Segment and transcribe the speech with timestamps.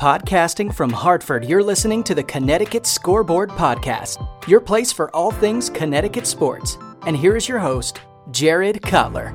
[0.00, 5.68] Podcasting from Hartford, you're listening to the Connecticut Scoreboard Podcast, your place for all things
[5.68, 6.78] Connecticut sports.
[7.04, 8.00] And here is your host,
[8.30, 9.34] Jared Cutler.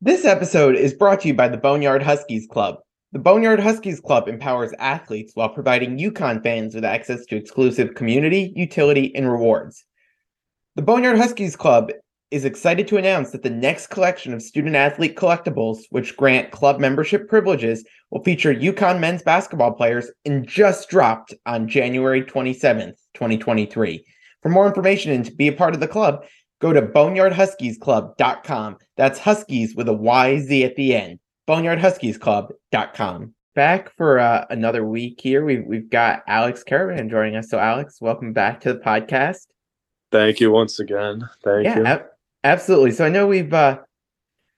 [0.00, 2.76] This episode is brought to you by the Boneyard Huskies Club.
[3.10, 8.52] The Boneyard Huskies Club empowers athletes while providing UConn fans with access to exclusive community,
[8.54, 9.84] utility, and rewards.
[10.76, 11.90] The Boneyard Huskies Club
[12.30, 16.78] is excited to announce that the next collection of student athlete collectibles, which grant club
[16.78, 24.04] membership privileges, will feature UConn men's basketball players and just dropped on January 27th, 2023.
[24.42, 26.24] For more information and to be a part of the club,
[26.60, 28.76] go to boneyardhuskiesclub.com.
[28.96, 31.18] That's Huskies with a YZ at the end.
[31.48, 33.34] Boneyardhuskiesclub.com.
[33.56, 35.44] Back for uh, another week here.
[35.44, 37.50] We've, we've got Alex Karaban joining us.
[37.50, 39.48] So, Alex, welcome back to the podcast.
[40.12, 41.28] Thank you once again.
[41.42, 42.00] Thank yeah, you.
[42.42, 42.92] Ab- Absolutely.
[42.92, 43.78] So I know we've uh,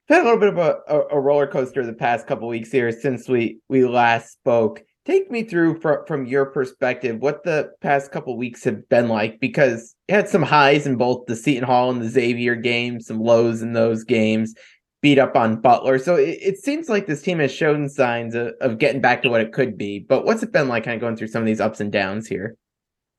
[0.09, 3.29] had a little bit of a, a, roller coaster the past couple weeks here since
[3.29, 4.83] we we last spoke.
[5.05, 9.41] Take me through from from your perspective what the past couple weeks have been like
[9.41, 13.21] because you had some highs in both the Seton Hall and the Xavier games, some
[13.21, 14.55] lows in those games,
[15.01, 15.99] beat up on Butler.
[15.99, 19.29] So it, it seems like this team has shown signs of, of getting back to
[19.29, 19.99] what it could be.
[19.99, 22.29] But what's it been like kind of going through some of these ups and downs
[22.29, 22.57] here?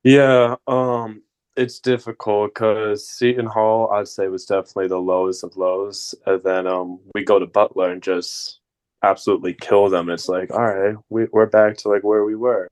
[0.03, 1.21] Yeah, um,
[1.55, 6.15] it's difficult because Seton Hall, I'd say, was definitely the lowest of lows.
[6.25, 8.59] And then um, we go to Butler and just
[9.03, 10.09] absolutely kill them.
[10.09, 12.69] It's like, all right, we, we're back to like where we were.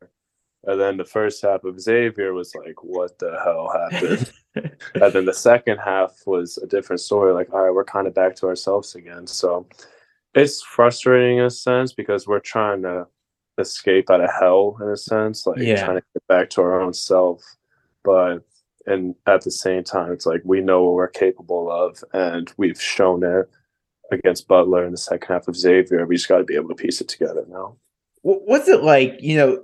[0.64, 4.32] And then the first half of Xavier was like, what the hell happened?
[4.96, 7.34] and then the second half was a different story.
[7.34, 9.26] Like, all right, we're kind of back to ourselves again.
[9.26, 9.68] So
[10.36, 13.08] it's frustrating in a sense because we're trying to
[13.58, 15.84] escape out of hell in a sense, like yeah.
[15.84, 17.44] trying to get back to our own self.
[18.04, 18.44] But
[18.86, 22.82] and at the same time it's like we know what we're capable of and we've
[22.82, 23.50] shown it
[24.12, 26.06] against butler in the second half of xavier.
[26.06, 27.78] We just got to be able to piece it together now
[28.24, 29.64] what's it like you know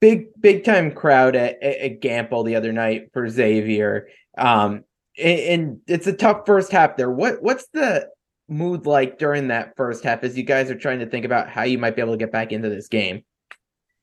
[0.00, 4.08] big big time crowd at, at Gampel the other night for xavier.
[4.36, 4.84] Um
[5.18, 7.10] and, and it's a tough first half there.
[7.10, 8.08] What what's the
[8.48, 11.62] mood like during that first half as you guys are trying to think about how
[11.62, 13.22] you might be able to get back into this game?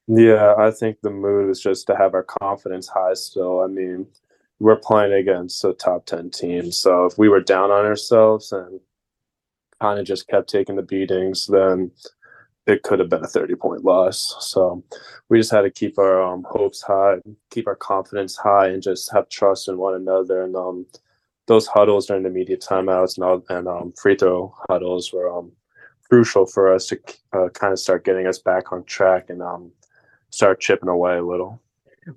[0.07, 3.59] Yeah, I think the mood is just to have our confidence high still.
[3.59, 4.07] I mean,
[4.59, 6.71] we're playing against a top 10 team.
[6.71, 8.79] So if we were down on ourselves and
[9.81, 11.91] kind of just kept taking the beatings, then
[12.67, 14.35] it could have been a 30 point loss.
[14.41, 14.83] So
[15.29, 17.15] we just had to keep our um, hopes high,
[17.49, 20.43] keep our confidence high, and just have trust in one another.
[20.43, 20.85] And um,
[21.47, 25.51] those huddles during the media timeouts and, and um, free throw huddles were um,
[26.09, 26.99] crucial for us to
[27.33, 29.71] uh, kind of start getting us back on track and um,
[30.29, 31.61] start chipping away a little.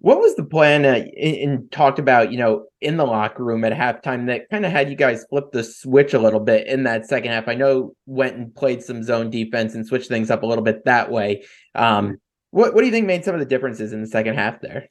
[0.01, 3.73] What was the plan uh, and talked about, you know, in the locker room at
[3.73, 7.07] halftime that kind of had you guys flip the switch a little bit in that
[7.07, 7.49] second half?
[7.49, 10.85] I know went and played some zone defense and switched things up a little bit
[10.85, 11.45] that way.
[11.75, 12.19] Um,
[12.51, 14.89] what what do you think made some of the differences in the second half there?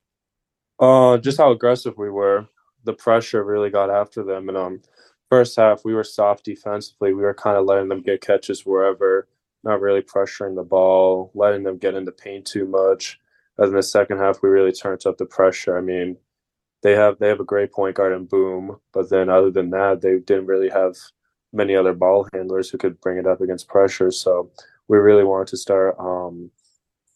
[0.80, 2.48] Uh, just how aggressive we were.
[2.84, 4.82] The pressure really got after them, and um,
[5.30, 7.14] first half we were soft defensively.
[7.14, 9.28] We were kind of letting them get catches wherever,
[9.64, 13.20] not really pressuring the ball, letting them get into paint too much
[13.60, 15.78] as in the second half we really turned up the pressure.
[15.78, 16.18] I mean,
[16.84, 20.02] they have they have a great point guard and Boum, but then other than that,
[20.02, 20.96] they didn't really have
[21.54, 24.12] many other ball handlers who could bring it up against pressure.
[24.12, 24.50] So
[24.88, 26.50] we really wanted to start um,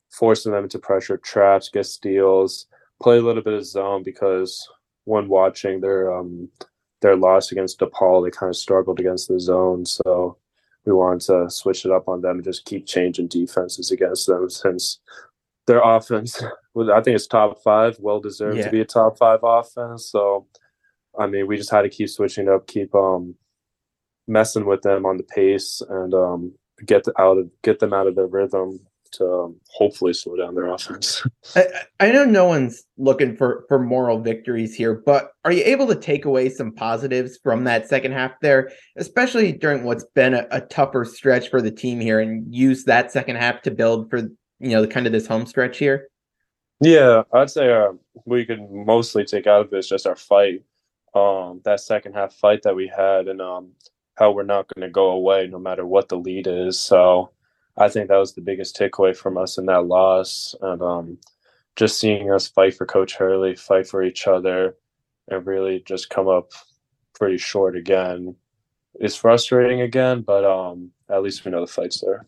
[0.10, 2.68] forcing them into pressure traps, get steals,
[3.02, 4.68] play a little bit of zone because
[5.06, 6.50] when watching their um,
[7.02, 9.86] their loss against DePaul, they kind of struggled against the zone.
[9.86, 10.38] So
[10.86, 14.50] we wanted to switch it up on them and just keep changing defenses against them
[14.50, 15.00] since
[15.68, 16.42] their offense.
[16.44, 18.66] I think it's top five, well deserved yeah.
[18.66, 20.10] to be a top five offense.
[20.10, 20.48] So,
[21.18, 23.36] I mean, we just had to keep switching up, keep um,
[24.28, 26.54] messing with them on the pace, and um,
[26.86, 28.80] get the, out of get them out of their rhythm
[29.12, 31.26] to um, hopefully slow down their offense.
[31.56, 31.66] I,
[32.00, 35.96] I, know no one's looking for for moral victories here, but are you able to
[35.96, 40.62] take away some positives from that second half there, especially during what's been a, a
[40.62, 44.24] tougher stretch for the team here, and use that second half to build for
[44.66, 46.08] you know, the kind of this home stretch here?
[46.82, 47.94] Yeah, I'd say uh,
[48.26, 50.64] we could mostly take out of this just our fight,
[51.14, 53.72] um, that second half fight that we had, and um,
[54.16, 56.80] how we're not going to go away no matter what the lead is.
[56.80, 57.32] So
[57.78, 61.18] I think that was the biggest takeaway from us in that loss, and um,
[61.76, 64.76] just seeing us fight for Coach Hurley, fight for each other,
[65.28, 66.52] and really just come up
[67.14, 68.36] pretty short again
[69.00, 70.22] is frustrating again.
[70.22, 72.26] But um, at least we know the fight's there.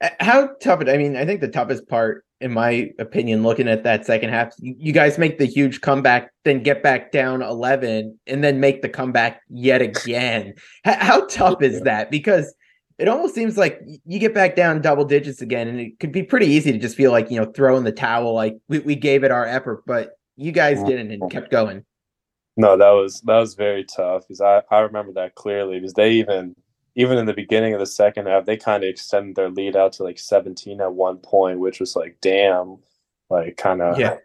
[0.00, 0.88] Uh, how tough it?
[0.88, 4.52] I mean, I think the toughest part, in my opinion, looking at that second half,
[4.58, 8.88] you, guys make the huge comeback, then get back down eleven, and then make the
[8.88, 10.54] comeback yet again.
[10.84, 12.10] how, tough is that?
[12.10, 12.54] Because
[12.98, 16.22] it almost seems like you get back down double digits again, and it could be
[16.22, 18.94] pretty easy to just feel like you know throw in the towel, like we, we
[18.96, 21.84] gave it our effort, but you guys didn't and kept going.
[22.56, 26.12] No, that was that was very tough because I I remember that clearly because they
[26.12, 26.56] even
[26.96, 29.92] even in the beginning of the second half they kind of extended their lead out
[29.94, 32.78] to like 17 at one point, which was like damn,
[33.30, 34.16] like kind of yeah.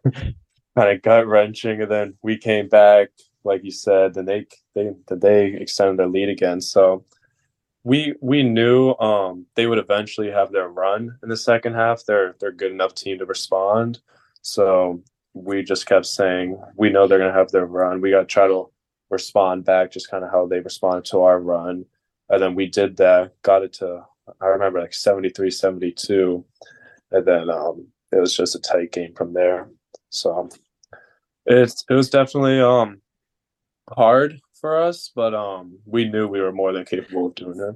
[0.76, 3.10] kind of gut wrenching, and then we came back
[3.44, 4.46] like you said, then they
[4.76, 6.62] they they extended their lead again.
[6.62, 7.06] So
[7.84, 12.06] we we knew um, they would eventually have their run in the second half.
[12.06, 14.00] They're they're good enough team to respond.
[14.42, 15.02] So
[15.34, 18.02] we just kept saying we know they're gonna have their run.
[18.02, 18.70] We got to try to
[19.10, 21.86] respond back, just kind of how they responded to our run,
[22.32, 23.34] and then we did that.
[23.44, 24.06] Got it to
[24.40, 26.46] I remember like 73, 72.
[27.12, 29.70] and then um, it was just a tight game from there.
[30.10, 30.50] So
[31.46, 33.02] it's it was definitely um
[33.90, 37.76] hard for us, but um, we knew we were more than capable of doing it.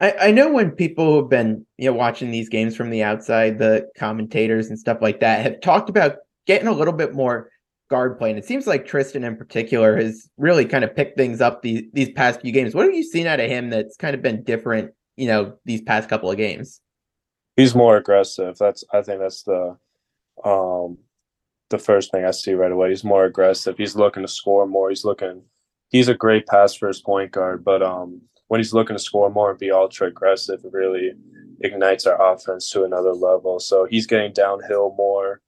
[0.00, 3.58] I, I know when people have been you know watching these games from the outside,
[3.58, 6.16] the commentators and stuff like that have talked about
[6.46, 7.50] getting a little bit more
[7.92, 8.30] guard play.
[8.30, 11.82] And it seems like Tristen in particular has really kind of picked things up these
[11.92, 12.74] these past few games.
[12.74, 15.82] What have you seen out of him that's kind of been different, you know, these
[15.82, 16.80] past couple of games?
[17.54, 18.56] He's more aggressive.
[18.56, 19.76] That's I think that's the
[20.42, 20.96] um
[21.68, 22.88] the first thing I see right away.
[22.88, 23.76] He's more aggressive.
[23.76, 24.88] He's looking to score more.
[24.88, 25.42] He's looking.
[25.90, 29.28] He's a great pass for his point guard, but um, when he's looking to score
[29.28, 31.12] more and be ultra aggressive, it really
[31.60, 33.60] ignites our offense to another level.
[33.60, 35.42] So he's getting downhill more.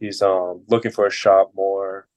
[0.00, 2.08] He's um looking for a shot more,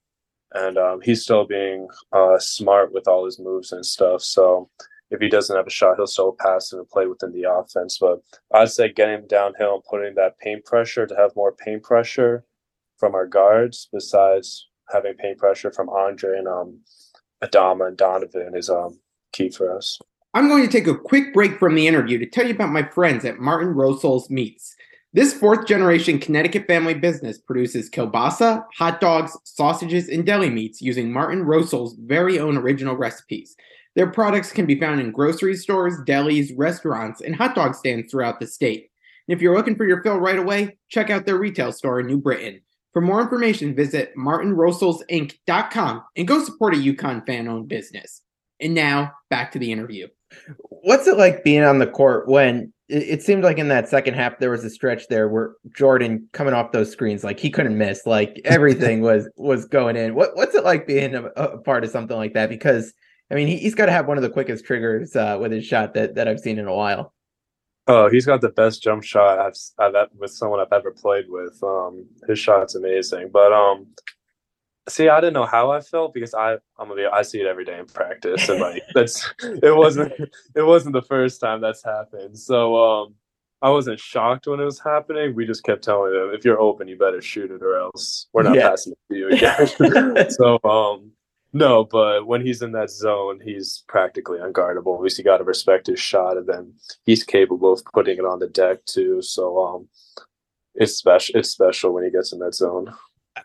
[0.53, 4.21] and um, he's still being uh, smart with all his moves and stuff.
[4.21, 4.69] So
[5.11, 7.99] if he doesn't have a shot, he'll still pass and play within the offense.
[7.99, 8.19] But
[8.53, 12.45] I'd say getting him downhill and putting that paint pressure to have more paint pressure
[12.97, 16.79] from our guards besides having paint pressure from Andre and um,
[17.43, 18.99] Adama and Donovan is um,
[19.33, 19.99] key for us.
[20.33, 22.83] I'm going to take a quick break from the interview to tell you about my
[22.83, 24.75] friends at Martin Rosol's Meats.
[25.15, 31.13] This fourth generation Connecticut family business produces kielbasa, hot dogs, sausages, and deli meats using
[31.13, 33.55] Martin Rosol's very own original recipes.
[33.95, 38.39] Their products can be found in grocery stores, delis, restaurants, and hot dog stands throughout
[38.39, 38.89] the state.
[39.27, 42.07] And if you're looking for your fill right away, check out their retail store in
[42.07, 42.61] New Britain.
[42.91, 48.23] For more information, visit martinrosolsinc.com and go support a UConn fan owned business.
[48.59, 50.07] And now back to the interview.
[50.57, 54.39] What's it like being on the court when it, seemed like in that second half
[54.39, 58.05] there was a stretch there where Jordan coming off those screens like he couldn't miss,
[58.05, 60.15] like everything was was going in.
[60.15, 62.49] What what's it like being a, a part of something like that?
[62.49, 62.93] Because
[63.31, 65.65] I mean, he, has got to have one of the quickest triggers uh, with his
[65.65, 67.13] shot that that I've seen in a while.
[67.87, 71.61] Oh, he's got the best jump shot I've, I've with someone I've ever played with.
[71.61, 73.29] Um, his shot's amazing.
[73.33, 73.87] But um,
[74.89, 77.47] see, I didn't know how I felt because I I'm gonna be I see it
[77.47, 80.13] every day in practice, and like that's it wasn't
[80.55, 82.37] it wasn't the first time that's happened.
[82.37, 83.15] So um,
[83.61, 85.35] I wasn't shocked when it was happening.
[85.35, 88.43] We just kept telling him, if you're open, you better shoot it, or else we're
[88.43, 88.69] not yeah.
[88.69, 90.29] passing it to you again.
[90.29, 91.11] so um,
[91.53, 94.95] no, but when he's in that zone, he's practically unguardable.
[94.95, 96.73] At least you got to respect his shot, and then
[97.05, 99.21] he's capable of putting it on the deck too.
[99.21, 99.87] So um,
[100.75, 101.39] it's special.
[101.39, 102.93] It's special when he gets in that zone.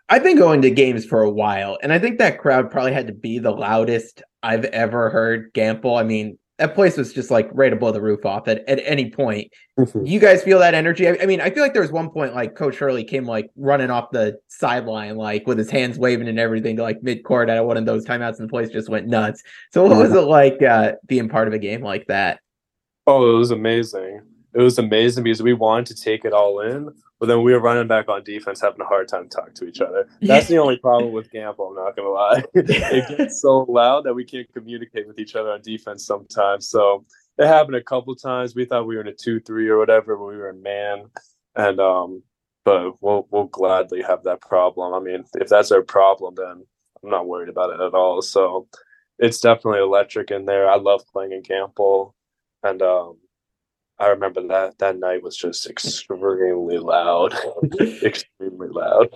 [0.09, 3.07] I've been going to games for a while, and I think that crowd probably had
[3.07, 5.99] to be the loudest I've ever heard Gampel.
[5.99, 9.11] I mean, that place was just like right above the roof off at, at any
[9.11, 9.51] point.
[9.79, 10.05] Mm-hmm.
[10.05, 11.07] You guys feel that energy?
[11.07, 13.49] I, I, mean, I feel like there was one point like Coach Hurley came like
[13.55, 17.49] running off the sideline, like with his hands waving and everything to like mid court
[17.49, 19.41] at one of those timeouts, and the place just went nuts.
[19.71, 22.39] So, what was it like uh, being part of a game like that?
[23.07, 24.21] Oh, it was amazing.
[24.53, 27.59] It was amazing because we wanted to take it all in, but then we were
[27.59, 30.07] running back on defense, having a hard time to talk to each other.
[30.21, 31.69] That's the only problem with Gampel.
[31.69, 35.51] I'm not gonna lie; it gets so loud that we can't communicate with each other
[35.51, 36.69] on defense sometimes.
[36.69, 37.05] So
[37.37, 38.55] it happened a couple times.
[38.55, 41.05] We thought we were in a two-three or whatever, but we were in man,
[41.55, 42.23] and um,
[42.65, 44.93] but we'll we'll gladly have that problem.
[44.93, 46.65] I mean, if that's our problem, then
[47.03, 48.21] I'm not worried about it at all.
[48.21, 48.67] So
[49.19, 50.69] it's definitely electric in there.
[50.69, 52.13] I love playing in Gampel,
[52.63, 53.17] and um,
[53.99, 57.33] I remember that that night was just extremely loud,
[58.03, 59.09] extremely loud.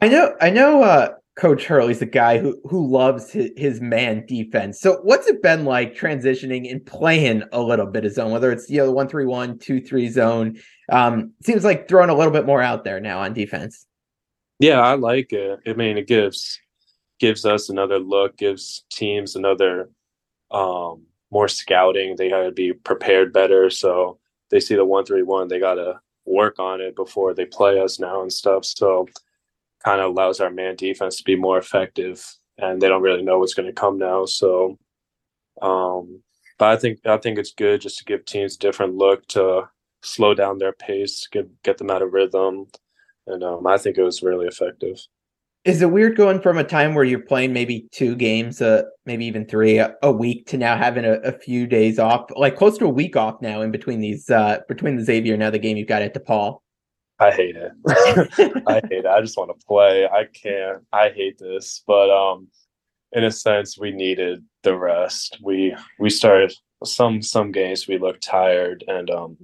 [0.00, 0.82] I know, I know.
[0.82, 4.80] Uh, Coach Hurley's the guy who who loves his, his man defense.
[4.80, 8.68] So, what's it been like transitioning and playing a little bit of zone, whether it's
[8.68, 10.58] you know the one three one, two three zone?
[10.92, 13.86] Um, seems like throwing a little bit more out there now on defense.
[14.58, 15.60] Yeah, I like it.
[15.66, 16.60] I mean, it gives
[17.18, 19.90] gives us another look, gives teams another
[20.50, 22.16] um more scouting.
[22.16, 23.70] They got to be prepared better.
[23.70, 24.18] So
[24.50, 27.80] they see the one three one, they got to work on it before they play
[27.80, 28.64] us now and stuff.
[28.64, 29.08] So
[29.84, 32.24] kind of allows our man defense to be more effective,
[32.58, 34.26] and they don't really know what's going to come now.
[34.26, 34.78] So
[35.62, 36.22] um,
[36.58, 39.68] but I think I think it's good just to give teams a different look to
[40.02, 42.66] slow down their pace, get get them out of rhythm,
[43.26, 44.98] and um, I think it was really effective.
[45.64, 49.26] Is it weird going from a time where you're playing maybe two games, uh, maybe
[49.26, 52.78] even three a, a week, to now having a, a, few days off, like close
[52.78, 55.58] to a week off now in between these, uh, between the Xavier and now the
[55.58, 56.60] game you've got at DePaul?
[57.18, 57.72] I hate it.
[58.66, 59.06] I hate it.
[59.06, 60.06] I just want to play.
[60.06, 60.82] I can't.
[60.92, 62.48] I hate this, but um,
[63.12, 65.38] in a sense, we needed the rest.
[65.42, 69.36] We we started some some games we looked tired, and um,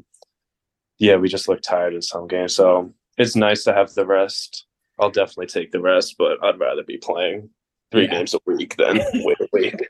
[0.98, 2.54] yeah, we just looked tired in some games.
[2.54, 4.65] So it's nice to have the rest
[4.98, 7.50] I'll definitely take the rest, but I'd rather be playing
[7.92, 8.10] three yeah.
[8.10, 9.86] games a week than wait a week.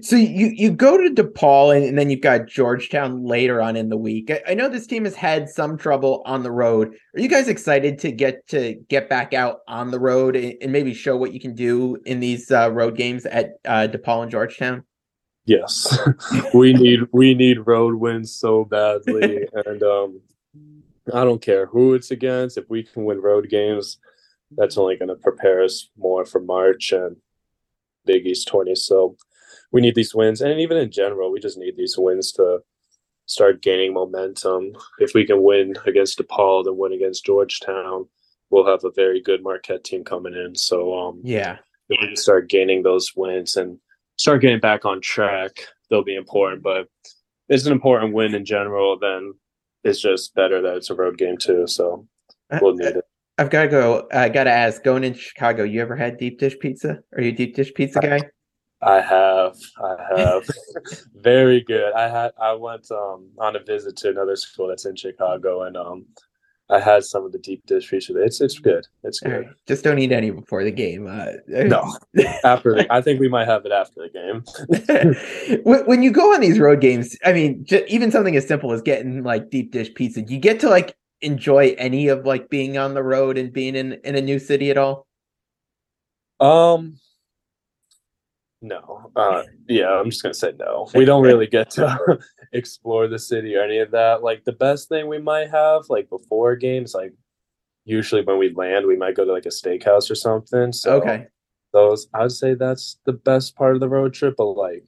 [0.02, 3.88] so you you go to DePaul and, and, then you've got Georgetown later on in
[3.88, 4.30] the week.
[4.30, 6.94] I, I, know this team has had some trouble on the road.
[7.16, 10.72] Are you guys excited to get to get back out on the road and, and
[10.72, 14.30] maybe show what you can do in these uh, road games at uh, DePaul and
[14.30, 14.84] Georgetown?
[15.44, 15.98] Yes,
[16.54, 20.20] we need we need road wins so badly, and um,
[21.12, 22.58] I don't care who it's against.
[22.58, 23.98] If we can win road games,
[24.56, 27.16] that's only going to prepare us more for March and
[28.04, 28.74] Big East 20.
[28.74, 29.16] So
[29.70, 30.40] we need these wins.
[30.40, 32.60] And even in general, we just need these wins to
[33.26, 34.72] start gaining momentum.
[34.98, 38.06] If we can win against DePaul and win against Georgetown,
[38.50, 40.54] we'll have a very good Marquette team coming in.
[40.54, 41.54] So um, yeah,
[41.88, 43.78] if we can start gaining those wins and
[44.16, 45.52] start getting back on track,
[45.88, 46.62] they'll be important.
[46.62, 46.88] But
[47.48, 48.98] it's an important win in general.
[48.98, 49.34] Then
[49.84, 51.66] it's just better that it's a road game too.
[51.66, 52.06] So
[52.60, 53.04] we'll need it.
[53.38, 54.08] I've got to go.
[54.12, 54.82] I got to ask.
[54.82, 56.98] Going in Chicago, you ever had deep dish pizza?
[57.16, 58.20] Are you a deep dish pizza guy?
[58.82, 59.56] I have.
[59.82, 60.46] I have.
[61.14, 61.92] Very good.
[61.94, 62.32] I had.
[62.40, 66.06] I went um, on a visit to another school that's in Chicago, and um,
[66.70, 68.16] I had some of the deep dish pizza.
[68.22, 68.86] It's it's good.
[69.02, 69.46] It's good.
[69.46, 69.46] Right.
[69.66, 71.06] Just don't eat any before the game.
[71.06, 71.92] Uh, no,
[72.44, 75.62] after the, I think we might have it after the game.
[75.86, 78.80] when you go on these road games, I mean, just, even something as simple as
[78.80, 82.94] getting like deep dish pizza, you get to like enjoy any of like being on
[82.94, 85.06] the road and being in in a new city at all?
[86.40, 86.98] Um,
[88.62, 89.10] no.
[89.14, 90.88] Uh, yeah, I'm just gonna say no.
[90.94, 92.18] We don't really get to
[92.52, 94.22] explore the city or any of that.
[94.22, 97.12] Like the best thing we might have, like before games, like
[97.84, 100.72] usually when we land, we might go to like a steakhouse or something.
[100.72, 101.26] So okay,
[101.72, 104.34] those I'd say that's the best part of the road trip.
[104.36, 104.84] But like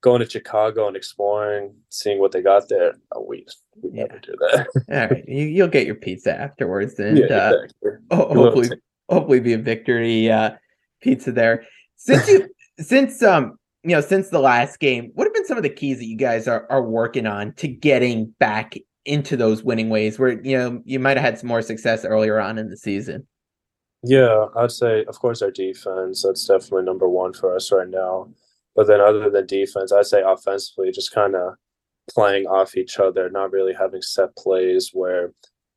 [0.00, 3.46] going to Chicago and exploring, seeing what they got there, oh, we
[3.82, 4.04] we yeah.
[4.04, 4.66] never do that.
[4.90, 7.90] All right, you, you'll get your pizza afterwards, and yeah, uh, exactly.
[8.10, 8.68] uh, hopefully,
[9.08, 10.52] hopefully, be a victory uh,
[11.02, 11.66] pizza there.
[11.96, 12.48] Since you
[12.78, 13.58] since um
[13.88, 16.16] you know since the last game, what have been some of the keys that you
[16.16, 20.82] guys are are working on to getting back into those winning ways where you know
[20.84, 23.26] you might have had some more success earlier on in the season?
[24.02, 26.22] Yeah, I'd say of course our defense.
[26.22, 28.28] That's definitely number one for us right now.
[28.76, 31.54] But then other than defense, I'd say offensively, just kind of
[32.08, 35.32] playing off each other, not really having set plays where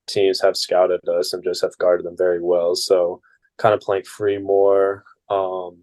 [0.08, 2.76] teams have scouted us and just have guarded them very well.
[2.76, 3.22] So
[3.58, 5.82] kind of playing free more, um,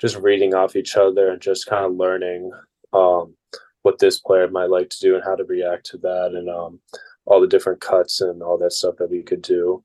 [0.00, 2.50] just reading off each other and just kind of learning
[2.92, 3.34] um,
[3.82, 6.80] what this player might like to do and how to react to that and um,
[7.26, 9.82] all the different cuts and all that stuff that we could do.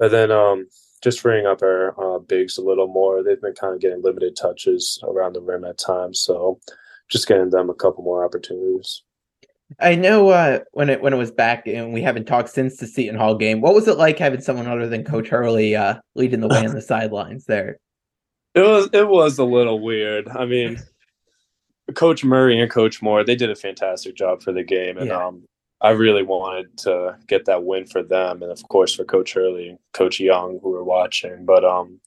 [0.00, 0.68] And then um,
[1.02, 3.22] just freeing up our uh, bigs a little more.
[3.22, 6.60] They've been kind of getting limited touches around the rim at times, so
[7.08, 9.02] just getting them a couple more opportunities.
[9.80, 12.86] I know uh, when it when it was back, and we haven't talked since the
[12.86, 13.60] Seton Hall game.
[13.60, 16.74] What was it like having someone other than Coach Hurley uh, leading the way on
[16.74, 17.78] the sidelines there?
[18.58, 20.28] It was it was a little weird.
[20.28, 20.80] I mean,
[21.94, 25.26] Coach Murray and Coach Moore they did a fantastic job for the game, and yeah.
[25.26, 25.44] um,
[25.80, 29.68] I really wanted to get that win for them, and of course for Coach Hurley
[29.68, 31.44] and Coach Young who were watching.
[31.44, 32.00] But um,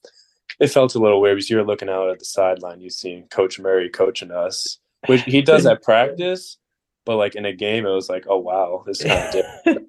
[0.60, 3.60] it felt a little weird because you're looking out at the sideline, you see Coach
[3.60, 6.58] Murray coaching us, which he does at practice,
[7.06, 9.88] but like in a game, it was like, oh wow, this is kind of different.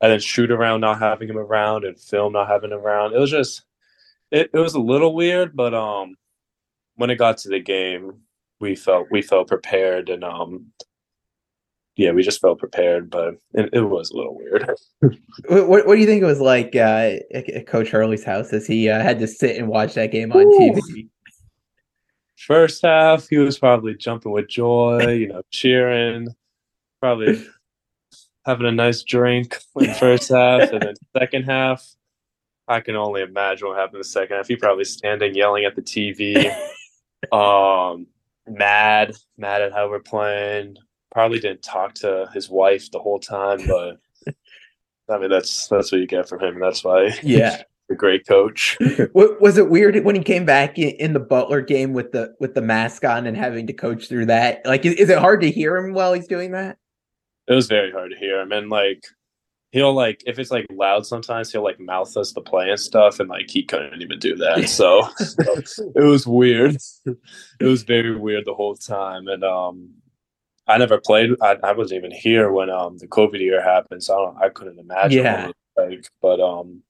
[0.00, 3.14] and then shoot around not having him around and film not having him around.
[3.14, 3.62] It was just,
[4.30, 6.16] it, it was a little weird, but um,
[6.96, 8.20] when it got to the game,
[8.60, 10.72] we felt we felt prepared and um
[11.98, 14.70] yeah, we just felt prepared, but it, it was a little weird.
[15.48, 18.88] what, what, do you think it was like uh, at Coach Hurley's house as he
[18.88, 20.58] uh, had to sit and watch that game on Ooh.
[20.60, 21.08] TV?
[22.36, 26.28] First half, he was probably jumping with joy, you know, cheering,
[27.00, 27.44] probably
[28.46, 31.84] having a nice drink in the first half, and then second half,
[32.68, 34.48] I can only imagine what happened in the second half.
[34.48, 36.54] He probably standing yelling at the TV,
[37.32, 38.06] um,
[38.46, 40.76] mad, mad at how we're playing,
[41.10, 43.98] probably didn't talk to his wife the whole time, but
[45.08, 46.54] I mean that's that's what you get from him.
[46.54, 48.76] And that's why yeah a great coach.
[49.14, 52.60] was it weird when he came back in the Butler game with the with the
[52.60, 54.60] mask on and having to coach through that?
[54.66, 56.76] Like, is, is it hard to hear him while he's doing that?
[57.46, 59.06] It was very hard to hear him, and like
[59.70, 63.20] he'll like if it's like loud sometimes he'll like mouth us the play and stuff
[63.20, 65.06] and like he couldn't even do that so
[65.94, 66.76] it was weird.
[67.06, 69.90] It was very weird the whole time and um
[70.66, 74.14] i never played i, I wasn't even here when um the covid year happened so
[74.14, 75.50] i, don't, I couldn't imagine yeah.
[75.76, 76.82] like but um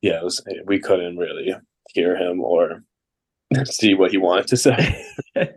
[0.00, 1.54] yeah was, we couldn't really
[1.90, 2.82] hear him or
[3.64, 5.04] see what he wanted to say.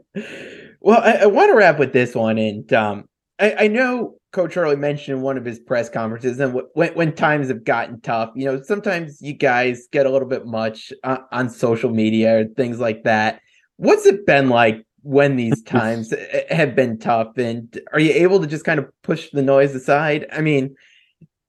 [0.83, 3.07] Well I, I want to wrap with this one and um
[3.41, 7.13] I, I know Coach Hurley mentioned in one of his press conferences, and when when
[7.13, 11.19] times have gotten tough, you know, sometimes you guys get a little bit much on,
[11.31, 13.41] on social media or things like that.
[13.77, 16.13] What's it been like when these times
[16.49, 20.27] have been tough, and are you able to just kind of push the noise aside?
[20.31, 20.75] I mean,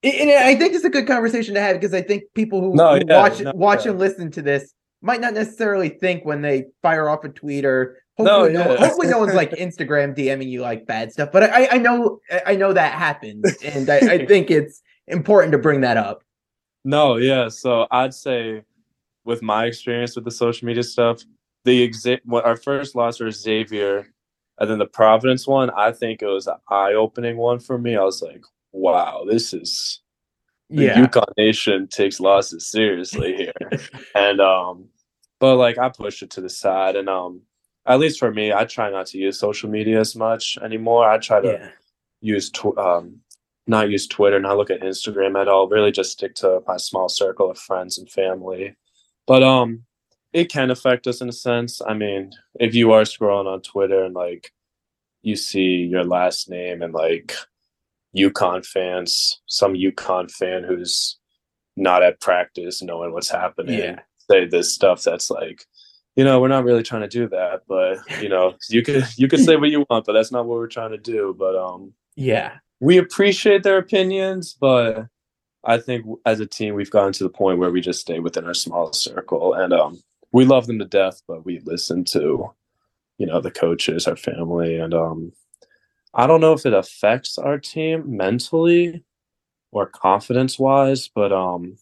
[0.02, 2.94] and I think it's a good conversation to have because I think people who, no,
[2.94, 3.92] who yeah, watch no, watch yeah.
[3.92, 4.72] and listen to this
[5.02, 9.08] might not necessarily think when they fire off a tweet or Hopefully, no, no, hopefully
[9.08, 11.30] no one's like Instagram DMing you like bad stuff.
[11.32, 15.58] But I, I know, I know that happens, and I, I think it's important to
[15.58, 16.22] bring that up.
[16.84, 17.48] No, yeah.
[17.48, 18.64] So I'd say,
[19.24, 21.22] with my experience with the social media stuff,
[21.64, 24.12] the exa- what our first loss was Xavier,
[24.58, 25.70] and then the Providence one.
[25.70, 27.96] I think it was an eye-opening one for me.
[27.96, 28.42] I was like,
[28.72, 30.00] wow, this is
[30.68, 31.06] the yeah.
[31.06, 33.80] UConn Nation takes losses seriously here,
[34.14, 34.88] and um,
[35.40, 37.42] but like I pushed it to the side, and um
[37.86, 41.08] at least for me, I try not to use social media as much anymore.
[41.08, 41.68] I try to yeah.
[42.20, 43.20] use tw- um,
[43.66, 45.68] not use Twitter, not look at Instagram at all.
[45.68, 48.74] Really, just stick to my small circle of friends and family.
[49.26, 49.84] But um,
[50.32, 51.80] it can affect us in a sense.
[51.86, 54.52] I mean, if you are scrolling on Twitter and like
[55.22, 57.34] you see your last name and like
[58.16, 61.18] UConn fans, some UConn fan who's
[61.76, 64.00] not at practice, knowing what's happening, Yeah.
[64.30, 65.64] say this stuff that's like
[66.16, 69.28] you know, we're not really trying to do that, but you know, you could you
[69.28, 71.34] could say what you want, but that's not what we're trying to do.
[71.38, 75.06] But um, yeah, we appreciate their opinions, but
[75.64, 78.44] I think as a team, we've gotten to the point where we just stay within
[78.44, 80.02] our small circle, and um,
[80.32, 82.52] we love them to death, but we listen to,
[83.18, 85.32] you know, the coaches, our family, and um,
[86.14, 89.02] I don't know if it affects our team mentally
[89.70, 91.78] or confidence wise, but um,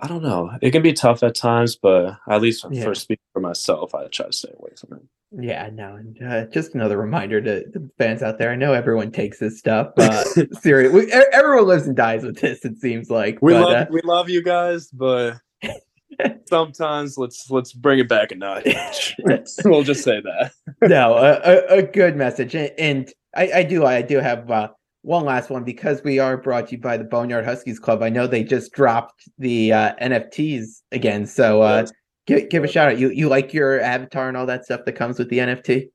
[0.00, 0.50] I don't know.
[0.62, 2.84] It can be tough at times, but at least Yeah.
[2.84, 5.02] for speaking for myself, I try to stay away from it.
[5.44, 5.68] yeah.
[5.72, 8.50] No, and uh, just another reminder to the fans out there.
[8.50, 10.24] I know everyone takes this stuff uh,
[10.60, 11.06] seriously.
[11.06, 12.64] We, everyone lives and dies with this.
[12.64, 15.34] It seems like We but, love uh, we love you guys, but
[16.48, 19.14] sometimes let's let's bring it back a notch.
[19.64, 20.52] we'll just say that.
[20.82, 24.68] no, a, a, a good message, and, and I, I do, I do have uh,
[25.08, 28.02] one last one because we are brought to you by the Boneyard Huskies Club.
[28.02, 31.92] I know they just dropped the uh, NFTs again, so uh, Yes.
[32.26, 32.98] give give a shout out.
[32.98, 35.88] You you like your avatar and all that stuff that comes with the NFT?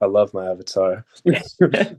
[0.00, 1.04] I love my avatar.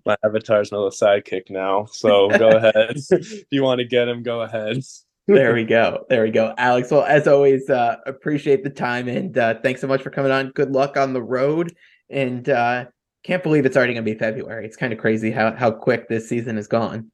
[0.06, 1.86] my avatar's my little sidekick now.
[1.86, 2.98] So go ahead.
[3.12, 4.80] if you want to get him, go ahead.
[5.28, 6.90] there we go, there we go, Alex.
[6.90, 10.50] Well, as always, uh, appreciate the time and uh, thanks so much for coming on.
[10.56, 11.76] Good luck on the road,
[12.10, 12.86] and uh,
[13.26, 14.66] can't believe it's already gonna be February.
[14.66, 17.12] It's kind of crazy how how quick this season has gone.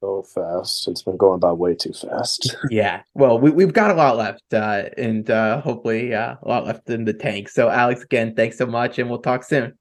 [0.00, 0.88] So fast.
[0.88, 2.56] It's been going by way too fast.
[2.70, 3.02] Yeah.
[3.14, 6.90] Well, we, we've got a lot left, uh, and uh, hopefully uh, a lot left
[6.90, 7.48] in the tank.
[7.48, 9.74] So, Alex, again, thanks so much, and we'll talk soon.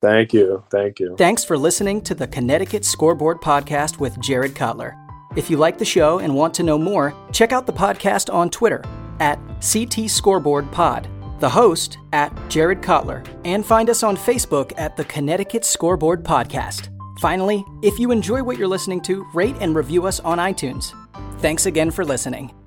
[0.00, 0.64] Thank you.
[0.72, 1.14] Thank you.
[1.16, 4.96] Thanks for listening to the Connecticut Scoreboard Podcast with Jared Cutler.
[5.36, 8.50] If you like the show and want to know more, check out the podcast on
[8.50, 8.82] Twitter
[9.20, 11.08] at CT Scoreboard Pod,
[11.42, 16.88] the host at Jared Cutler, and find us on Facebook at the Connecticut Scoreboard Podcast.
[17.18, 20.94] Finally, if you enjoy what you're listening to, rate and review us on iTunes.
[21.40, 22.61] Thanks again for listening.